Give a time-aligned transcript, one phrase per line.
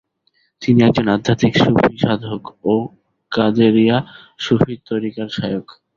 [0.61, 2.73] তিনি একজন আধ্যাত্মিক সুফি সাধক ও
[3.31, 3.97] কাদেরিয়া
[4.39, 5.67] সুফি তরিকার শায়খ।